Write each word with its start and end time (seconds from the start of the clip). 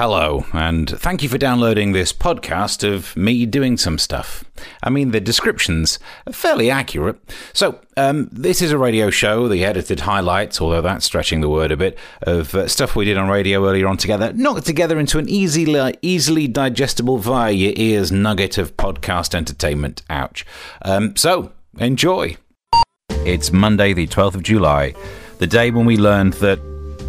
Hello, 0.00 0.46
and 0.54 0.88
thank 0.88 1.22
you 1.22 1.28
for 1.28 1.36
downloading 1.36 1.92
this 1.92 2.10
podcast 2.10 2.90
of 2.90 3.14
me 3.18 3.44
doing 3.44 3.76
some 3.76 3.98
stuff. 3.98 4.46
I 4.82 4.88
mean, 4.88 5.10
the 5.10 5.20
description's 5.20 5.98
are 6.26 6.32
fairly 6.32 6.70
accurate. 6.70 7.18
So, 7.52 7.78
um, 7.98 8.30
this 8.32 8.62
is 8.62 8.72
a 8.72 8.78
radio 8.78 9.10
show, 9.10 9.46
the 9.46 9.62
edited 9.62 10.00
highlights, 10.00 10.58
although 10.58 10.80
that's 10.80 11.04
stretching 11.04 11.42
the 11.42 11.50
word 11.50 11.70
a 11.70 11.76
bit, 11.76 11.98
of 12.22 12.54
uh, 12.54 12.66
stuff 12.66 12.96
we 12.96 13.04
did 13.04 13.18
on 13.18 13.28
radio 13.28 13.68
earlier 13.68 13.86
on 13.86 13.98
together, 13.98 14.32
knocked 14.32 14.64
together 14.64 14.98
into 14.98 15.18
an 15.18 15.28
easily, 15.28 15.94
easily 16.00 16.48
digestible 16.48 17.18
via 17.18 17.52
your 17.52 17.74
ears 17.76 18.10
nugget 18.10 18.56
of 18.56 18.78
podcast 18.78 19.34
entertainment. 19.34 20.00
Ouch. 20.08 20.46
Um, 20.80 21.14
so, 21.14 21.52
enjoy. 21.76 22.38
It's 23.26 23.52
Monday, 23.52 23.92
the 23.92 24.06
12th 24.06 24.36
of 24.36 24.44
July, 24.44 24.94
the 25.40 25.46
day 25.46 25.70
when 25.70 25.84
we 25.84 25.98
learned 25.98 26.32
that 26.34 26.58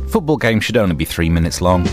football 0.09 0.35
games 0.35 0.65
should 0.65 0.75
only 0.75 0.95
be 0.95 1.05
three 1.05 1.29
minutes 1.29 1.61
long 1.61 1.87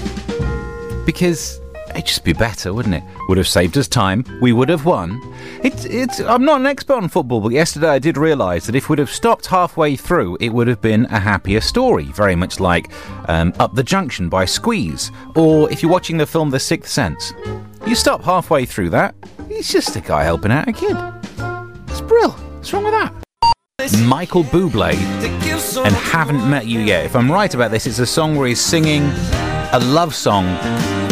because 1.09 1.59
it'd 1.93 2.05
just 2.05 2.23
be 2.23 2.35
better, 2.35 2.75
wouldn't 2.75 2.95
it? 2.95 3.03
Would 3.31 3.39
have 3.39 3.49
saved 3.49 3.79
us 3.79 3.89
time. 3.89 4.27
We 4.43 4.53
would 4.53 4.69
have 4.69 4.85
won. 4.85 5.19
It's, 5.65 5.87
it's, 5.87 6.21
I'm 6.21 6.45
not 6.45 6.61
an 6.61 6.67
expert 6.67 6.97
on 6.97 7.09
football, 7.09 7.41
but 7.41 7.49
yesterday 7.49 7.89
I 7.89 7.99
did 7.99 8.19
realise 8.19 8.67
that 8.67 8.75
if 8.75 8.91
we'd 8.91 8.99
have 8.99 9.09
stopped 9.09 9.47
halfway 9.47 9.97
through, 9.97 10.37
it 10.39 10.51
would 10.51 10.69
have 10.69 10.83
been 10.83 11.07
a 11.07 11.19
happier 11.19 11.63
story. 11.63 12.05
Very 12.05 12.37
much 12.37 12.61
like 12.61 12.91
um, 13.27 13.55
Up 13.59 13.75
the 13.75 13.83
Junction 13.83 14.29
by 14.29 14.45
Squeeze, 14.45 15.11
or 15.35 15.73
if 15.73 15.83
you're 15.83 15.91
watching 15.91 16.19
the 16.19 16.27
film 16.27 16.51
The 16.51 16.61
Sixth 16.61 16.93
Sense. 16.93 17.33
You 17.87 17.95
stop 17.95 18.23
halfway 18.23 18.67
through 18.67 18.91
that, 18.91 19.15
it's 19.49 19.73
just 19.73 19.97
a 19.97 20.03
guy 20.03 20.25
helping 20.25 20.53
out 20.53 20.69
a 20.69 20.75
kid. 20.75 20.95
It's 21.89 22.03
brill. 22.03 22.33
What's 22.33 22.71
wrong 22.71 22.85
with 22.85 22.93
that? 22.93 23.15
Michael 24.05 24.45
Bublé 24.45 24.93
and 24.93 25.95
Haven't 25.95 26.51
Met 26.51 26.67
You 26.67 26.81
Yet. 26.81 27.07
If 27.07 27.17
I'm 27.17 27.33
right 27.33 27.55
about 27.55 27.71
this, 27.71 27.87
it's 27.87 27.99
a 27.99 28.05
song 28.05 28.37
where 28.37 28.47
he's 28.47 28.61
singing 28.61 29.05
a 29.73 29.79
love 29.83 30.15
song 30.15 30.45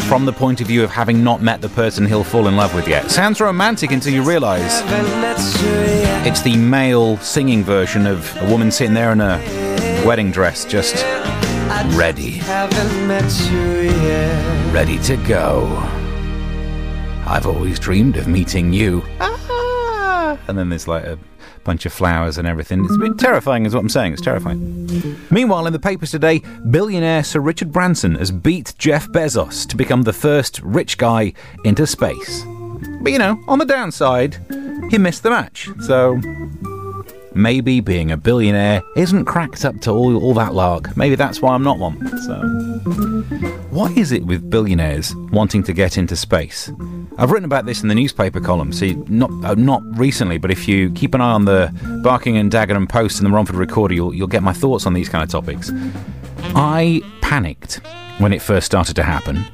from 0.07 0.25
the 0.25 0.33
point 0.33 0.61
of 0.61 0.69
view 0.69 0.85
of 0.85 0.91
having 0.91 1.25
not 1.25 1.43
met 1.43 1.61
the 1.61 1.69
person 1.69 2.07
he'll 2.07 2.23
fall 2.23 2.47
in 2.47 2.57
love 2.57 2.75
with 2.75 2.87
yet. 2.87 3.11
Sounds 3.11 3.41
romantic 3.41 3.91
until 3.91 4.13
you 4.13 4.23
realise 4.23 4.81
it's 6.25 6.43
the 6.43 6.57
male 6.57 7.17
singing 7.19 7.65
version 7.65 8.07
of 8.07 8.37
a 8.37 8.49
woman 8.49 8.71
sitting 8.71 8.95
there 8.95 9.11
in 9.13 9.21
a 9.21 9.39
wedding 10.07 10.31
dress, 10.31 10.65
just 10.65 11.05
ready. 11.97 12.41
Ready 14.73 14.99
to 15.01 15.17
go. 15.27 15.67
I've 17.27 17.47
always 17.47 17.81
dreamed 17.81 18.17
of 18.17 18.29
meeting 18.29 18.73
you. 18.73 19.03
Ah! 19.21 20.39
And 20.47 20.57
then 20.57 20.69
there's 20.69 20.87
like 20.87 21.05
a 21.05 21.19
bunch 21.67 21.85
of 21.85 21.93
flowers 21.93 22.39
and 22.39 22.49
everything. 22.49 22.85
It's 22.85 22.95
a 22.95 22.99
bit 22.99 23.19
terrifying, 23.19 23.67
is 23.67 23.75
what 23.75 23.81
I'm 23.81 23.89
saying. 23.89 24.13
It's 24.13 24.23
terrifying. 24.23 25.19
Meanwhile, 25.31 25.67
in 25.67 25.73
the 25.73 25.79
papers 25.79 26.13
today, 26.13 26.39
billionaire 26.71 27.25
Sir 27.25 27.41
Richard 27.41 27.73
Branson 27.73 28.15
has 28.15 28.31
beat 28.31 28.73
Jeff 28.79 29.09
Bezos 29.09 29.69
to 29.69 29.77
become 29.77 30.03
the 30.03 30.13
first 30.13 30.63
rich 30.63 30.97
guy 30.97 31.33
into 31.65 31.87
space. 31.87 32.45
But 33.03 33.13
you 33.13 33.19
know, 33.19 33.43
on 33.49 33.59
the 33.59 33.67
downside, 33.67 34.39
he 34.91 34.99
missed 34.99 35.25
the 35.25 35.31
match. 35.31 35.69
So 35.81 36.21
maybe 37.37 37.81
being 37.81 38.11
a 38.11 38.17
billionaire 38.17 38.83
isn't 38.97 39.25
cracked 39.27 39.65
up 39.65 39.81
to 39.83 39.91
all, 39.91 40.17
all 40.23 40.35
that 40.35 40.55
lark. 40.55 40.97
Maybe 40.97 41.15
that's 41.15 41.41
why 41.41 41.55
I'm 41.55 41.63
not 41.63 41.79
one. 41.79 41.97
So, 42.23 42.35
what 43.71 43.97
is 43.97 44.13
it 44.13 44.25
with 44.25 44.49
billionaires 44.49 45.15
wanting 45.33 45.63
to 45.65 45.73
get 45.73 45.99
into 45.99 46.17
space? 46.17 46.71
I've 47.19 47.31
written 47.31 47.45
about 47.45 47.67
this 47.67 47.83
in 47.83 47.89
the 47.89 47.95
newspaper 47.95 48.41
column. 48.41 48.73
See, 48.73 48.95
not 49.09 49.31
uh, 49.45 49.55
not 49.55 49.83
recently, 49.99 50.39
but 50.39 50.51
if 50.51 50.69
you 50.69 50.91
keep 50.91 51.15
an 51.15 51.21
eye 51.21 51.33
on 51.33 51.45
the 51.45 51.73
Barking 52.03 52.37
and 52.37 52.51
Dagenham 52.51 52.89
Post 52.89 53.19
and 53.19 53.27
the 53.27 53.35
Romford 53.35 53.57
Recorder, 53.57 53.95
you'll 53.95 54.15
you'll 54.15 54.27
get 54.27 54.43
my 54.43 54.53
thoughts 54.53 54.87
on 54.87 54.95
these 54.95 55.09
kind 55.09 55.23
of 55.23 55.31
topics. 55.31 55.71
I 56.55 57.03
panicked 57.21 57.81
when 58.19 58.33
it 58.33 58.43
first 58.43 58.67
started 58.67 58.97
to 58.97 59.03
happen. 59.03 59.45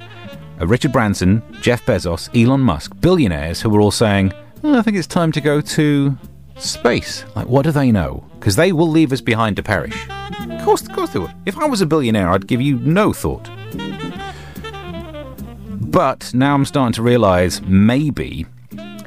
Uh, 0.61 0.67
Richard 0.67 0.93
Branson, 0.93 1.43
Jeff 1.61 1.85
Bezos, 1.87 2.29
Elon 2.41 2.61
Musk, 2.61 2.93
billionaires 3.01 3.61
who 3.61 3.71
were 3.71 3.81
all 3.81 3.91
saying, 3.91 4.33
"I 4.65 4.83
think 4.83 4.97
it's 4.97 5.07
time 5.07 5.33
to 5.33 5.41
go 5.41 5.61
to 5.61 6.17
space." 6.59 7.25
Like, 7.35 7.47
what 7.47 7.63
do 7.63 7.73
they 7.73 7.93
know? 7.93 8.25
Because 8.39 8.57
they 8.57 8.73
will 8.73 8.89
leave 8.89 9.13
us 9.13 9.21
behind 9.21 9.57
to 9.57 9.63
perish. 9.63 9.97
Of 10.51 10.65
course, 10.65 10.83
of 10.83 10.93
course 10.93 11.11
they 11.11 11.19
would. 11.19 11.33
If 11.47 11.59
I 11.59 11.67
was 11.67 11.81
a 11.81 11.87
billionaire, 11.87 12.31
I'd 12.31 12.47
give 12.47 12.61
you 12.61 12.79
no 12.79 13.13
thought. 13.13 13.49
But 15.93 16.33
now 16.33 16.55
I'm 16.55 16.65
starting 16.65 16.95
to 16.95 17.03
realise 17.03 17.61
maybe 17.63 18.47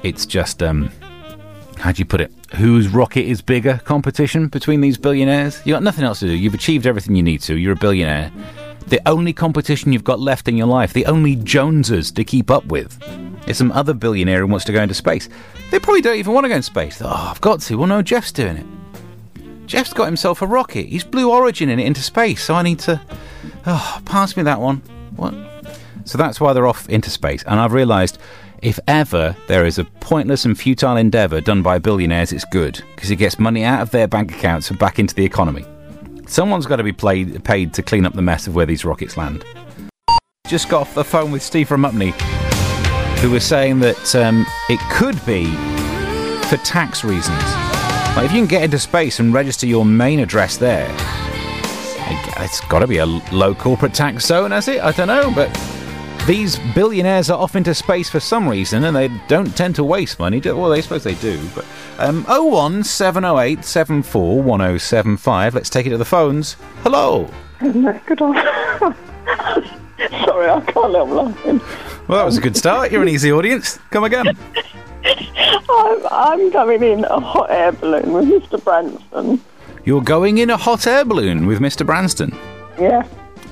it's 0.03 0.25
just 0.25 0.61
um, 0.61 0.91
how 1.77 1.91
do 1.91 1.99
you 1.99 2.05
put 2.05 2.21
it? 2.21 2.31
Whose 2.55 2.87
rocket 2.87 3.23
is 3.25 3.41
bigger 3.41 3.81
competition 3.83 4.47
between 4.47 4.81
these 4.81 4.97
billionaires? 4.97 5.59
You've 5.65 5.75
got 5.75 5.83
nothing 5.83 6.05
else 6.05 6.19
to 6.19 6.27
do. 6.27 6.33
You've 6.33 6.53
achieved 6.53 6.85
everything 6.85 7.15
you 7.15 7.23
need 7.23 7.41
to. 7.41 7.55
You're 7.55 7.73
a 7.73 7.75
billionaire. 7.75 8.31
The 8.87 9.01
only 9.07 9.33
competition 9.33 9.91
you've 9.91 10.03
got 10.03 10.19
left 10.19 10.47
in 10.47 10.57
your 10.57 10.67
life, 10.67 10.93
the 10.93 11.07
only 11.07 11.35
Joneses 11.37 12.11
to 12.11 12.23
keep 12.23 12.51
up 12.51 12.65
with, 12.65 12.99
is 13.47 13.57
some 13.57 13.71
other 13.71 13.93
billionaire 13.93 14.39
who 14.39 14.47
wants 14.47 14.65
to 14.65 14.71
go 14.71 14.81
into 14.81 14.93
space. 14.93 15.29
They 15.71 15.79
probably 15.79 16.01
don't 16.01 16.17
even 16.17 16.33
want 16.33 16.45
to 16.45 16.49
go 16.49 16.55
into 16.55 16.65
space. 16.65 17.01
Oh, 17.01 17.29
I've 17.31 17.41
got 17.41 17.61
to. 17.61 17.77
Well, 17.77 17.87
no, 17.87 18.01
Jeff's 18.01 18.31
doing 18.31 18.57
it. 18.57 18.65
Jeff's 19.67 19.93
got 19.93 20.05
himself 20.05 20.41
a 20.41 20.47
rocket. 20.47 20.87
He's 20.87 21.03
Blue 21.03 21.31
Origin 21.31 21.69
in 21.69 21.79
it 21.79 21.85
into 21.85 22.01
space. 22.01 22.43
So 22.43 22.53
I 22.53 22.61
need 22.61 22.79
to. 22.79 23.01
Oh, 23.65 24.01
pass 24.05 24.37
me 24.37 24.43
that 24.43 24.59
one. 24.59 24.77
What? 25.15 25.33
So 26.05 26.17
that's 26.17 26.39
why 26.39 26.53
they're 26.53 26.67
off 26.67 26.87
into 26.89 27.09
space. 27.09 27.43
And 27.43 27.59
I've 27.59 27.73
realised 27.73 28.19
if 28.61 28.79
ever 28.87 29.35
there 29.47 29.65
is 29.65 29.79
a 29.79 29.85
pointless 29.85 30.45
and 30.45 30.57
futile 30.57 30.97
endeavour 30.97 31.41
done 31.41 31.61
by 31.61 31.79
billionaires, 31.79 32.31
it's 32.31 32.45
good 32.45 32.81
because 32.95 33.11
it 33.11 33.17
gets 33.17 33.39
money 33.39 33.63
out 33.63 33.81
of 33.81 33.91
their 33.91 34.07
bank 34.07 34.31
accounts 34.31 34.69
and 34.69 34.79
back 34.79 34.99
into 34.99 35.15
the 35.15 35.25
economy. 35.25 35.65
Someone's 36.27 36.65
got 36.65 36.77
to 36.77 36.83
be 36.83 36.91
paid 36.91 37.73
to 37.73 37.83
clean 37.83 38.05
up 38.05 38.13
the 38.13 38.21
mess 38.21 38.47
of 38.47 38.55
where 38.55 38.65
these 38.65 38.85
rockets 38.85 39.17
land. 39.17 39.43
Just 40.47 40.69
got 40.69 40.81
off 40.81 40.95
the 40.95 41.03
phone 41.03 41.31
with 41.31 41.41
Steve 41.41 41.67
from 41.67 41.81
Upney, 41.81 42.13
who 43.21 43.31
were 43.31 43.39
saying 43.39 43.79
that 43.79 44.15
um, 44.15 44.45
it 44.69 44.79
could 44.91 45.23
be 45.25 45.45
for 46.47 46.57
tax 46.57 47.03
reasons. 47.03 47.43
Like 48.15 48.25
if 48.25 48.31
you 48.31 48.39
can 48.39 48.47
get 48.47 48.63
into 48.63 48.79
space 48.79 49.19
and 49.19 49.33
register 49.33 49.67
your 49.67 49.85
main 49.85 50.19
address 50.19 50.57
there, 50.57 50.87
it's 52.37 52.61
got 52.61 52.79
to 52.79 52.87
be 52.87 52.97
a 52.97 53.05
low 53.05 53.55
corporate 53.55 53.93
tax 53.93 54.25
zone, 54.25 54.51
has 54.51 54.67
it? 54.67 54.81
I 54.81 54.91
don't 54.91 55.07
know, 55.07 55.31
but 55.33 55.49
these 56.27 56.57
billionaires 56.73 57.29
are 57.29 57.39
off 57.39 57.55
into 57.55 57.73
space 57.75 58.09
for 58.09 58.19
some 58.19 58.47
reason 58.47 58.83
and 58.83 58.95
they 58.95 59.09
don't 59.27 59.55
tend 59.55 59.75
to 59.75 59.83
waste 59.83 60.17
money. 60.19 60.39
Well, 60.43 60.69
they 60.69 60.81
suppose 60.81 61.03
they 61.03 61.15
do. 61.15 61.39
But 61.53 61.65
um, 61.99 62.23
01 62.27 62.83
708 62.83 63.63
74 63.63 64.41
1075. 64.41 65.55
Let's 65.55 65.69
take 65.69 65.85
it 65.85 65.91
to 65.91 65.97
the 65.97 66.05
phones. 66.05 66.53
Hello. 66.83 67.29
Good 67.59 68.21
on. 68.21 68.35
Sorry, 70.25 70.49
I 70.49 70.61
can't 70.61 70.93
help 70.93 71.09
laughing. 71.09 71.61
Well, 72.07 72.19
that 72.19 72.25
was 72.25 72.37
a 72.37 72.41
good 72.41 72.55
start. 72.55 72.91
You're 72.91 73.01
an 73.01 73.09
easy 73.09 73.31
audience. 73.31 73.79
Come 73.89 74.03
again. 74.03 74.27
I'm, 75.69 75.99
I'm 76.11 76.49
going 76.51 76.83
in 76.83 77.03
a 77.05 77.19
hot 77.19 77.49
air 77.49 77.71
balloon 77.71 78.13
with 78.13 78.25
Mr. 78.25 78.63
Branson. 78.63 79.41
You're 79.85 80.01
going 80.01 80.37
in 80.37 80.49
a 80.49 80.57
hot 80.57 80.85
air 80.87 81.03
balloon 81.05 81.45
with 81.47 81.59
Mr. 81.59 81.85
Branston. 81.85 82.35
Yeah. 82.79 83.03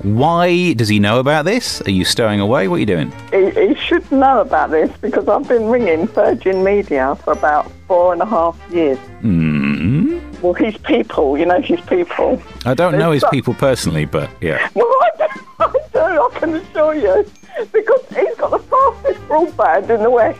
Why 0.03 0.73
does 0.73 0.89
he 0.89 0.99
know 0.99 1.19
about 1.19 1.45
this? 1.45 1.81
Are 1.81 1.91
you 1.91 2.03
stowing 2.05 2.39
away? 2.39 2.67
What 2.67 2.75
are 2.77 2.79
you 2.79 2.85
doing? 2.85 3.11
He, 3.31 3.49
he 3.51 3.75
should 3.75 4.09
know 4.11 4.41
about 4.41 4.71
this 4.71 4.91
because 4.97 5.27
I've 5.27 5.47
been 5.47 5.67
ringing 5.69 6.07
Virgin 6.07 6.63
Media 6.63 7.15
for 7.23 7.33
about 7.33 7.71
four 7.87 8.13
and 8.13 8.21
a 8.21 8.25
half 8.25 8.59
years. 8.71 8.97
Hmm. 9.21 10.19
Well, 10.41 10.53
his 10.53 10.75
people, 10.77 11.37
you 11.37 11.45
know 11.45 11.61
his 11.61 11.79
people. 11.81 12.41
I 12.65 12.73
don't 12.73 12.97
know 12.97 13.11
his 13.11 13.21
some- 13.21 13.29
people 13.31 13.53
personally, 13.53 14.05
but 14.05 14.29
yeah. 14.41 14.67
Well, 14.75 14.85
I 15.01 15.09
do, 15.17 15.25
I 15.59 15.73
do, 15.93 15.99
I 15.99 16.29
can 16.39 16.53
assure 16.55 16.95
you. 16.95 17.25
Because 17.71 18.01
he's 18.15 18.35
got 18.37 18.51
the 18.51 18.59
fastest 18.59 19.19
broadband 19.27 19.89
in 19.89 20.01
the 20.03 20.09
West. 20.09 20.39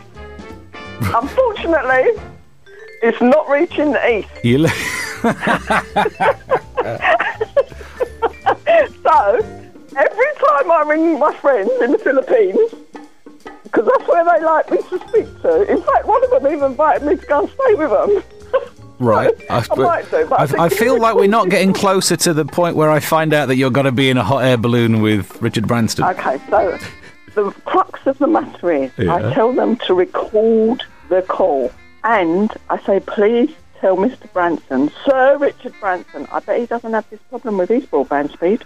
Unfortunately, 1.14 2.10
it's 3.02 3.20
not 3.20 3.48
reaching 3.48 3.92
the 3.92 4.18
East. 4.18 4.28
You 4.44 4.58
li- 4.58 4.70
So, 9.02 9.36
every 9.96 10.32
time 10.46 10.70
I 10.70 10.84
ring 10.86 11.18
my 11.18 11.32
friends 11.34 11.70
in 11.82 11.92
the 11.92 11.98
Philippines, 11.98 12.58
because 13.64 13.86
that's 13.86 14.08
where 14.08 14.24
they 14.24 14.44
like 14.44 14.70
me 14.70 14.78
to 14.78 15.08
speak 15.08 15.42
to. 15.42 15.62
In 15.70 15.82
fact, 15.82 16.06
one 16.06 16.22
of 16.24 16.30
them 16.30 16.46
even 16.52 16.70
invited 16.72 17.06
me 17.06 17.16
to 17.16 17.26
go 17.26 17.40
and 17.40 17.48
stay 17.50 17.74
with 17.74 17.90
them. 17.90 18.22
right. 18.98 19.32
I 19.50 19.64
might 19.76 20.10
do, 20.10 20.26
but 20.26 20.54
I 20.56 20.62
I, 20.62 20.66
I 20.66 20.68
feel 20.68 20.98
like 20.98 21.14
we're 21.16 21.26
not 21.28 21.48
getting 21.50 21.72
closer 21.72 22.16
to 22.16 22.32
the 22.34 22.44
point 22.44 22.76
where 22.76 22.90
I 22.90 23.00
find 23.00 23.32
out 23.34 23.46
that 23.46 23.56
you're 23.56 23.70
going 23.70 23.86
to 23.86 23.92
be 23.92 24.08
in 24.10 24.16
a 24.16 24.24
hot 24.24 24.44
air 24.44 24.56
balloon 24.56 25.00
with 25.00 25.40
Richard 25.42 25.66
Branston. 25.68 26.04
Okay, 26.04 26.40
so 26.48 26.78
the 27.34 27.50
crux 27.64 28.06
of 28.06 28.18
the 28.18 28.26
matter 28.26 28.70
is 28.72 28.90
Yeah. 28.96 29.14
I 29.14 29.34
tell 29.34 29.52
them 29.52 29.76
to 29.86 29.94
record 29.94 30.82
the 31.08 31.22
call. 31.22 31.70
And 32.04 32.50
I 32.70 32.78
say, 32.84 33.00
please 33.00 33.50
tell 33.80 33.96
Mr. 33.96 34.30
Branson, 34.32 34.90
Sir 35.04 35.36
Richard 35.38 35.74
Branson, 35.80 36.26
I 36.32 36.40
bet 36.40 36.60
he 36.60 36.66
doesn't 36.66 36.92
have 36.92 37.08
this 37.10 37.20
problem 37.30 37.58
with 37.58 37.68
his 37.70 37.84
broadband 37.86 38.32
speed. 38.32 38.64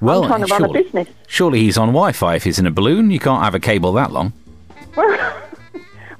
well, 0.00 0.22
I'm 0.24 0.28
trying 0.28 0.46
to 0.46 0.52
run 0.52 0.62
a 0.64 0.66
surely, 0.66 0.82
business. 0.82 1.08
surely 1.26 1.60
he's 1.60 1.76
on 1.78 1.88
Wi-Fi 1.88 2.34
if 2.36 2.44
he's 2.44 2.58
in 2.58 2.66
a 2.66 2.70
balloon. 2.70 3.10
You 3.10 3.18
can't 3.18 3.42
have 3.42 3.54
a 3.54 3.60
cable 3.60 3.92
that 3.94 4.12
long. 4.12 4.32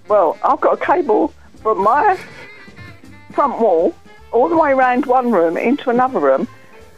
Well, 0.09 0.39
I've 0.45 0.61
got 0.61 0.83
a 0.83 0.85
cable 0.85 1.33
from 1.63 1.83
my 1.83 2.19
front 3.33 3.61
wall 3.61 3.95
all 4.33 4.49
the 4.49 4.57
way 4.57 4.73
around 4.73 5.07
one 5.07 5.31
room 5.33 5.57
into 5.57 5.91
another 5.91 6.19
room, 6.19 6.49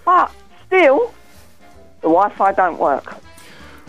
but 0.04 0.31
still, 0.66 1.12
the 2.00 2.08
Wi-Fi 2.08 2.52
don't 2.52 2.78
work. 2.78 3.16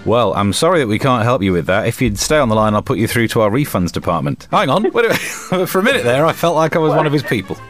Well, 0.06 0.34
I'm 0.36 0.54
sorry 0.54 0.80
that 0.80 0.88
we 0.88 1.00
can't 1.00 1.24
help 1.24 1.42
you 1.44 1.52
with 1.52 1.66
that. 1.66 1.88
If 1.88 2.02
you'd 2.02 2.18
stay 2.18 2.38
on 2.38 2.50
the 2.50 2.56
line, 2.56 2.74
I'll 2.74 2.82
put 2.82 2.98
you 2.98 3.08
through 3.08 3.28
to 3.30 3.42
our 3.42 3.50
refunds 3.50 3.92
department. 3.92 4.48
Hang 4.52 4.70
on. 4.70 4.84
Wait 4.84 5.06
a 5.06 5.10
minute. 5.10 5.18
For 5.70 5.80
a 5.80 5.84
minute 5.84 6.04
there, 6.04 6.26
I 6.26 6.34
felt 6.34 6.56
like 6.56 6.76
I 6.76 6.80
was 6.80 6.94
one 6.94 7.06
of 7.08 7.14
his 7.14 7.24
people. 7.24 7.58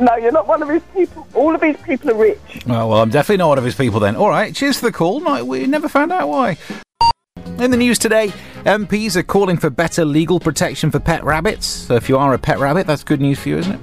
No, 0.00 0.14
you're 0.14 0.30
not 0.30 0.46
one 0.46 0.62
of 0.62 0.68
his 0.68 0.82
people. 0.94 1.26
All 1.34 1.54
of 1.56 1.60
his 1.60 1.76
people 1.78 2.12
are 2.12 2.14
rich. 2.14 2.62
Oh, 2.68 2.86
well, 2.86 3.02
I'm 3.02 3.10
definitely 3.10 3.38
not 3.38 3.48
one 3.48 3.58
of 3.58 3.64
his 3.64 3.74
people 3.74 3.98
then. 3.98 4.14
All 4.14 4.28
right, 4.28 4.54
cheers 4.54 4.78
for 4.78 4.86
the 4.86 4.92
call. 4.92 5.18
No, 5.18 5.44
we 5.44 5.66
never 5.66 5.88
found 5.88 6.12
out 6.12 6.28
why. 6.28 6.56
In 7.58 7.72
the 7.72 7.76
news 7.76 7.98
today, 7.98 8.32
MPs 8.64 9.16
are 9.16 9.24
calling 9.24 9.56
for 9.56 9.70
better 9.70 10.04
legal 10.04 10.38
protection 10.38 10.92
for 10.92 11.00
pet 11.00 11.24
rabbits. 11.24 11.66
So 11.66 11.96
if 11.96 12.08
you 12.08 12.16
are 12.16 12.32
a 12.32 12.38
pet 12.38 12.60
rabbit, 12.60 12.86
that's 12.86 13.02
good 13.02 13.20
news 13.20 13.40
for 13.40 13.48
you, 13.48 13.58
isn't 13.58 13.74
it? 13.74 13.80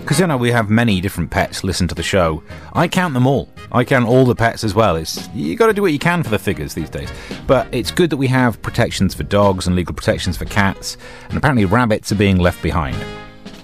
Because 0.00 0.18
you 0.18 0.26
know 0.26 0.38
we 0.38 0.50
have 0.50 0.70
many 0.70 1.00
different 1.02 1.30
pets 1.30 1.62
listen 1.62 1.86
to 1.88 1.94
the 1.94 2.02
show. 2.02 2.42
I 2.72 2.88
count 2.88 3.12
them 3.12 3.26
all. 3.26 3.51
I 3.74 3.84
count 3.84 4.06
all 4.06 4.26
the 4.26 4.34
pets 4.34 4.64
as 4.64 4.74
well. 4.74 4.96
It's 4.96 5.28
you 5.30 5.56
got 5.56 5.68
to 5.68 5.72
do 5.72 5.80
what 5.80 5.92
you 5.92 5.98
can 5.98 6.22
for 6.22 6.28
the 6.28 6.38
figures 6.38 6.74
these 6.74 6.90
days. 6.90 7.08
But 7.46 7.66
it's 7.72 7.90
good 7.90 8.10
that 8.10 8.18
we 8.18 8.26
have 8.28 8.60
protections 8.60 9.14
for 9.14 9.22
dogs 9.22 9.66
and 9.66 9.74
legal 9.74 9.94
protections 9.94 10.36
for 10.36 10.44
cats. 10.44 10.98
And 11.30 11.38
apparently 11.38 11.64
rabbits 11.64 12.12
are 12.12 12.16
being 12.16 12.36
left 12.36 12.62
behind. 12.62 12.96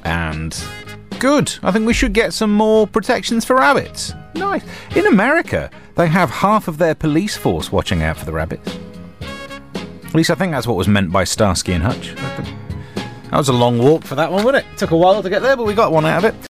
And 0.05 0.59
good. 1.19 1.53
I 1.63 1.73
think 1.73 1.87
we 1.87 1.93
should 1.93 2.15
get 2.15 2.33
some 2.33 2.53
more 2.53 2.87
protections 2.87 3.45
for 3.45 3.57
rabbits. 3.57 4.15
Nice. 4.35 4.65
In 4.97 5.07
America, 5.07 5.71
they 5.95 6.07
have 6.07 6.31
half 6.31 6.69
of 6.69 6.79
their 6.79 6.95
police 6.95 7.37
force 7.37 7.71
watching 7.71 8.03
out 8.03 8.17
for 8.17 8.25
the 8.25 8.33
rabbits. 8.33 8.79
At 10.07 10.15
least 10.15 10.31
I 10.31 10.35
think 10.37 10.53
that's 10.53 10.67
what 10.67 10.79
was 10.79 10.89
meant 10.89 11.13
by 11.13 11.25
Starsky 11.25 11.73
and 11.73 11.85
Hutch. 11.85 12.15
That 12.15 13.37
was 13.37 13.51
a 13.51 13.53
long 13.53 13.79
walk 13.79 14.05
for 14.05 14.15
that 14.15 14.33
one, 14.33 14.43
wasn't 14.43 14.65
it? 14.65 14.79
Took 14.79 14.93
a 14.93 14.97
while 14.97 15.23
to 15.23 15.29
get 15.29 15.43
there, 15.43 15.55
but 15.55 15.67
we 15.67 15.75
got 15.75 15.93
one 15.93 16.07
out 16.07 16.25
of 16.25 16.35
it. 16.35 16.48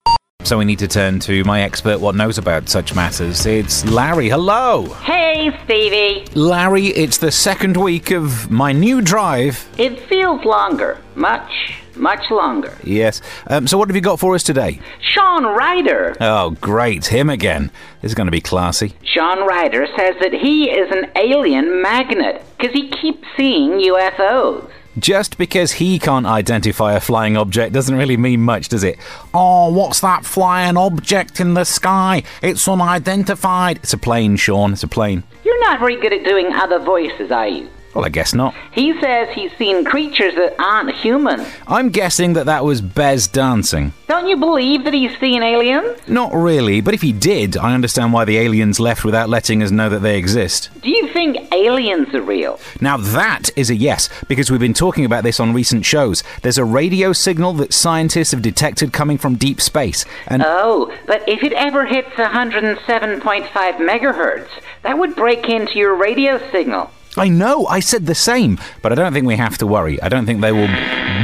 So 0.43 0.57
we 0.57 0.65
need 0.65 0.79
to 0.79 0.87
turn 0.87 1.19
to 1.21 1.43
my 1.45 1.61
expert 1.61 1.99
what 1.99 2.15
knows 2.15 2.37
about 2.37 2.67
such 2.67 2.93
matters. 2.93 3.45
It's 3.45 3.85
Larry. 3.85 4.27
Hello. 4.29 4.85
Hey, 5.03 5.49
Stevie. 5.63 6.25
Larry, 6.35 6.87
it's 6.87 7.19
the 7.19 7.31
second 7.31 7.77
week 7.77 8.11
of 8.11 8.51
my 8.51 8.71
new 8.73 9.01
drive. 9.01 9.67
It 9.77 9.99
feels 10.09 10.43
longer. 10.43 10.99
Much, 11.15 11.79
much 11.95 12.29
longer. 12.31 12.75
Yes. 12.83 13.21
Um, 13.47 13.65
so 13.67 13.77
what 13.77 13.87
have 13.87 13.95
you 13.95 14.01
got 14.01 14.19
for 14.19 14.35
us 14.35 14.43
today? 14.43 14.81
Shaun 14.99 15.45
Ryder. 15.45 16.17
Oh, 16.19 16.51
great. 16.59 17.05
Him 17.07 17.29
again. 17.29 17.71
This 18.01 18.11
is 18.11 18.15
going 18.15 18.27
to 18.27 18.31
be 18.31 18.41
classy. 18.41 18.93
Shaun 19.03 19.47
Ryder 19.47 19.87
says 19.97 20.15
that 20.21 20.33
he 20.33 20.69
is 20.69 20.91
an 20.91 21.11
alien 21.15 21.81
magnet 21.81 22.43
because 22.57 22.73
he 22.73 22.89
keeps 22.89 23.25
seeing 23.37 23.71
UFOs. 23.79 24.69
Just 24.99 25.37
because 25.37 25.71
he 25.73 25.99
can't 25.99 26.25
identify 26.25 26.93
a 26.93 26.99
flying 26.99 27.37
object 27.37 27.73
doesn't 27.73 27.95
really 27.95 28.17
mean 28.17 28.41
much, 28.41 28.67
does 28.67 28.83
it? 28.83 28.99
Oh, 29.33 29.71
what's 29.71 30.01
that 30.01 30.25
flying 30.25 30.75
object 30.75 31.39
in 31.39 31.53
the 31.53 31.63
sky? 31.63 32.23
It's 32.41 32.67
unidentified. 32.67 33.77
It's 33.77 33.93
a 33.93 33.97
plane, 33.97 34.35
Shaun. 34.35 34.73
It's 34.73 34.83
a 34.83 34.89
plane. 34.89 35.23
You're 35.45 35.59
not 35.61 35.79
very 35.79 35.99
good 35.99 36.11
at 36.11 36.25
doing 36.25 36.51
other 36.53 36.79
voices, 36.79 37.31
are 37.31 37.47
you? 37.47 37.69
Well, 37.93 38.05
I 38.05 38.09
guess 38.09 38.33
not. 38.33 38.55
He 38.71 38.99
says 39.01 39.29
he's 39.33 39.51
seen 39.57 39.83
creatures 39.83 40.33
that 40.35 40.55
aren't 40.59 40.95
human. 40.95 41.45
I'm 41.67 41.89
guessing 41.89 42.33
that 42.33 42.45
that 42.45 42.63
was 42.63 42.79
Bez 42.79 43.27
dancing. 43.27 43.91
Don't 44.07 44.27
you 44.27 44.37
believe 44.37 44.85
that 44.85 44.93
he's 44.93 45.17
seen 45.19 45.43
aliens? 45.43 45.97
Not 46.07 46.33
really, 46.33 46.79
but 46.79 46.93
if 46.93 47.01
he 47.01 47.11
did, 47.11 47.57
I 47.57 47.73
understand 47.73 48.13
why 48.13 48.23
the 48.23 48.37
aliens 48.37 48.79
left 48.79 49.03
without 49.03 49.29
letting 49.29 49.61
us 49.61 49.71
know 49.71 49.89
that 49.89 49.99
they 49.99 50.17
exist. 50.17 50.69
Do 50.81 50.89
you 50.89 51.09
think 51.11 51.53
aliens 51.53 52.13
are 52.13 52.21
real? 52.21 52.59
Now, 52.79 52.95
that 52.97 53.49
is 53.57 53.69
a 53.69 53.75
yes, 53.75 54.09
because 54.27 54.49
we've 54.49 54.59
been 54.59 54.73
talking 54.73 55.03
about 55.03 55.23
this 55.23 55.39
on 55.39 55.53
recent 55.53 55.85
shows. 55.85 56.23
There's 56.41 56.57
a 56.57 56.65
radio 56.65 57.11
signal 57.11 57.53
that 57.53 57.73
scientists 57.73 58.31
have 58.31 58.41
detected 58.41 58.93
coming 58.93 59.17
from 59.17 59.35
deep 59.35 59.59
space, 59.59 60.05
and. 60.27 60.43
Oh, 60.45 60.93
but 61.07 61.27
if 61.27 61.43
it 61.43 61.53
ever 61.53 61.85
hits 61.85 62.09
107.5 62.11 63.49
megahertz, 63.51 64.49
that 64.83 64.97
would 64.97 65.15
break 65.15 65.49
into 65.49 65.77
your 65.77 65.95
radio 65.95 66.39
signal. 66.51 66.89
I 67.17 67.27
know, 67.27 67.65
I 67.67 67.81
said 67.81 68.05
the 68.05 68.15
same, 68.15 68.57
but 68.81 68.91
I 68.91 68.95
don't 68.95 69.11
think 69.11 69.27
we 69.27 69.35
have 69.35 69.57
to 69.57 69.67
worry. 69.67 70.01
I 70.01 70.07
don't 70.07 70.25
think 70.25 70.39
they 70.41 70.51
will 70.53 70.69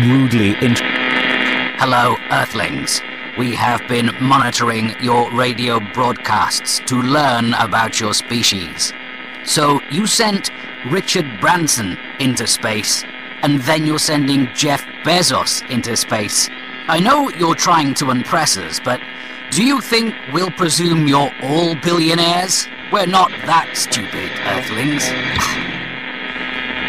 rudely. 0.06 0.56
Int- 0.62 0.82
Hello, 1.80 2.18
Earthlings. 2.32 3.02
We 3.38 3.56
have 3.56 3.82
been 3.88 4.12
monitoring 4.20 4.96
your 5.02 5.32
radio 5.34 5.80
broadcasts 5.94 6.80
to 6.88 7.02
learn 7.02 7.54
about 7.54 8.00
your 8.00 8.14
species. 8.14 8.92
So 9.46 9.80
you 9.90 10.08
sent 10.08 10.50
Richard 10.90 11.26
Branson 11.40 11.98
into 12.20 12.48
space, 12.48 13.04
and 13.44 13.62
then 13.62 13.86
you're 13.86 14.00
sending 14.00 14.50
Jeff 14.56 14.84
Bezos 15.06 15.68
into 15.70 15.96
space. 15.96 16.50
I 16.90 17.00
know 17.00 17.30
you're 17.30 17.56
trying 17.56 17.94
to 17.96 18.12
impress 18.12 18.58
us, 18.58 18.82
but 18.84 19.00
do 19.52 19.64
you 19.64 19.80
think 19.80 20.14
we'll 20.34 20.52
presume 20.52 21.08
you're 21.08 21.32
all 21.44 21.76
billionaires? 21.76 22.68
We're 22.92 23.06
not 23.06 23.30
that 23.46 23.78
stupid, 23.78 24.32
Earthlings. 24.48 25.04